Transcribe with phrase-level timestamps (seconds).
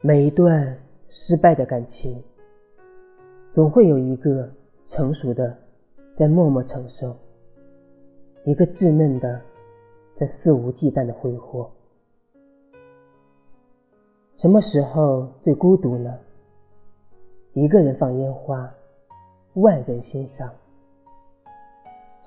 [0.00, 2.22] 每一段失败的感情，
[3.52, 4.48] 总会有一个
[4.86, 5.58] 成熟的
[6.16, 7.16] 在默默承受，
[8.44, 9.40] 一个稚嫩的
[10.14, 11.68] 在肆无忌惮的挥霍。
[14.36, 16.16] 什么时候最孤独呢？
[17.54, 18.72] 一个人放烟花，
[19.54, 20.48] 万人欣赏，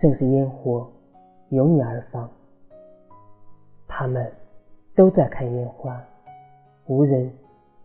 [0.00, 0.90] 盛世烟火
[1.50, 2.30] 由你而放，
[3.86, 4.32] 他们
[4.96, 6.02] 都在看烟花，
[6.86, 7.30] 无人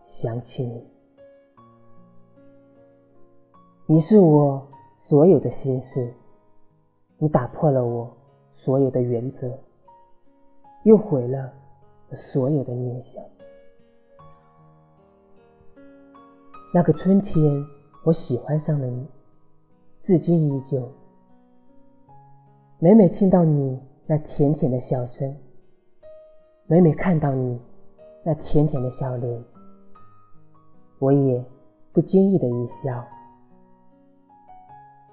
[0.06, 0.86] 想起你。
[3.86, 4.66] 你是我
[5.06, 6.14] 所有的心事，
[7.18, 8.16] 你打破了我
[8.56, 9.58] 所有的原则，
[10.84, 11.52] 又毁了
[12.08, 13.22] 我所有的念想。
[16.72, 17.64] 那个春天，
[18.04, 19.06] 我喜欢上了你，
[20.02, 20.90] 至今依旧。
[22.78, 25.36] 每每听到你那甜甜的笑声，
[26.66, 27.60] 每每看到你
[28.22, 29.44] 那甜甜的笑脸，
[30.98, 31.44] 我也
[31.92, 33.04] 不经意的一笑。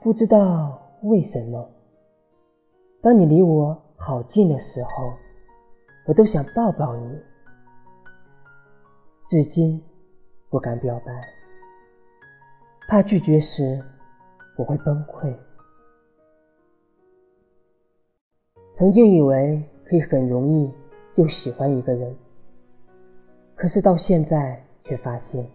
[0.01, 1.69] 不知道为什么，
[3.01, 5.13] 当你离我好近的时候，
[6.07, 7.19] 我都想抱抱你，
[9.27, 9.81] 至今
[10.49, 11.13] 不敢表白。
[12.87, 13.81] 怕拒绝时
[14.57, 15.33] 我会崩溃。
[18.75, 20.71] 曾经以为可以很容易
[21.15, 22.15] 就喜欢一个人，
[23.55, 25.47] 可是到现在却发现，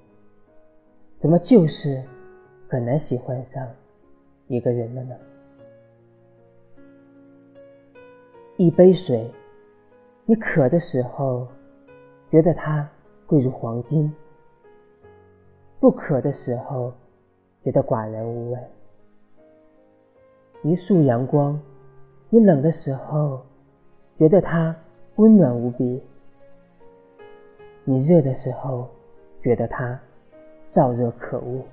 [1.26, 2.00] 怎么就是
[2.68, 3.68] 很难喜欢上
[4.46, 5.16] 一个人了呢？
[8.56, 9.28] 一杯水，
[10.24, 11.48] 你渴的时候
[12.30, 12.88] 觉得它
[13.26, 14.14] 贵如黄金，
[15.80, 16.94] 不渴的时候。
[17.64, 18.58] 觉得寡人无味。
[20.62, 21.60] 一束阳光，
[22.30, 23.44] 你冷的时候
[24.16, 24.76] 觉得它
[25.16, 26.00] 温暖无比；
[27.82, 28.88] 你热的时候
[29.42, 30.00] 觉得它
[30.76, 31.64] 燥热可恶。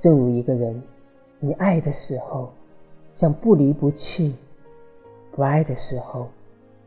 [0.00, 0.80] 正如一个人，
[1.40, 2.52] 你爱的时候
[3.16, 4.36] 想不离不弃，
[5.32, 6.28] 不爱的时候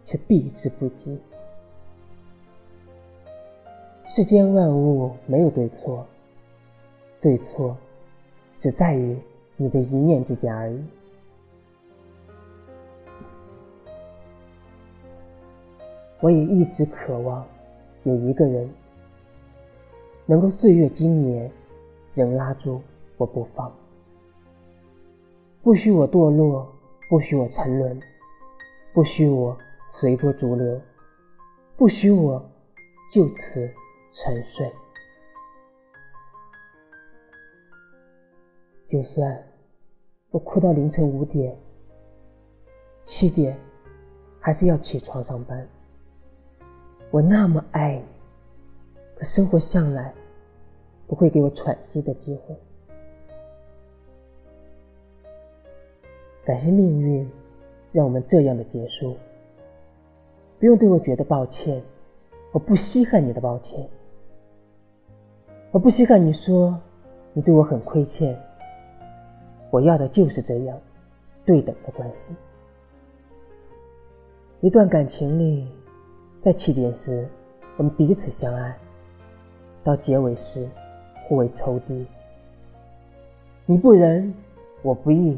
[0.06, 1.20] 却避之不及。
[4.08, 6.06] 世间万物没有对错，
[7.20, 7.76] 对错
[8.62, 9.18] 只在于
[9.58, 10.82] 你的一念之间而已。
[16.22, 17.46] 我也一直渴望
[18.04, 18.70] 有一个人
[20.26, 21.52] 能够岁月经年，
[22.14, 22.82] 仍拉住
[23.18, 23.72] 我不放，
[25.62, 26.72] 不许我堕落，
[27.10, 28.00] 不许我沉沦，
[28.94, 29.58] 不许我
[30.00, 30.82] 随波逐流，
[31.78, 32.44] 不许我
[33.14, 33.70] 就此。
[34.12, 34.74] 沉睡，
[38.90, 39.44] 就算
[40.32, 41.56] 我哭到凌晨五点、
[43.06, 43.56] 七点，
[44.42, 45.66] 还是要起床上班。
[47.12, 48.04] 我那么爱你，
[49.18, 50.14] 可生活向来
[51.08, 52.56] 不会给我喘息的机会。
[56.46, 57.30] 感谢命运，
[57.92, 59.18] 让我们这样的结束。
[60.60, 61.82] 不用对我觉得抱歉，
[62.52, 63.88] 我不稀罕你的抱歉。
[65.72, 66.80] 我不稀罕你说
[67.34, 68.38] 你对我很亏欠，
[69.72, 70.80] 我要的就是这样
[71.46, 72.36] 对等的关系。
[74.62, 75.68] 一段感情里，
[76.42, 77.28] 在起点时
[77.76, 78.78] 我们彼此相爱，
[79.84, 80.68] 到结尾时
[81.28, 82.06] 互为仇敌。
[83.66, 84.34] 你不仁，
[84.82, 85.38] 我不义，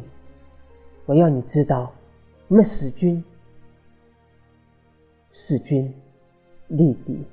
[1.05, 1.91] 我要你知道，
[2.47, 3.23] 我们使君，
[5.31, 5.91] 势均
[6.67, 7.23] 力敌。